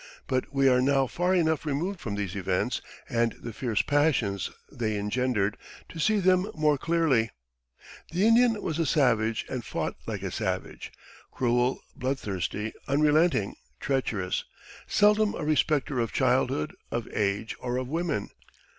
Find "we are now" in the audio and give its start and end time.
0.51-1.05